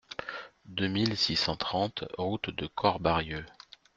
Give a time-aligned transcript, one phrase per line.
[0.65, 3.45] deux mille six cent trente route de Corbarieu